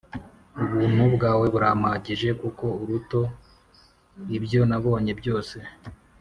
ubuntu 0.63 1.03
bwawe 1.15 1.45
burampagije 1.53 2.29
kuko 2.41 2.65
uruto 2.81 3.21
ibyo 4.37 4.61
nabonye 4.69 5.11
byose 5.19 5.57